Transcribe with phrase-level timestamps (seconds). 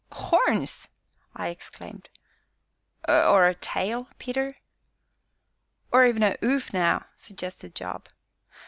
[0.13, 0.87] "Horns!"
[1.35, 2.09] I exclaimed.
[3.07, 4.57] "Or a tail, Peter?"
[5.91, 8.09] "Or even a 'oof, now?" suggested Job.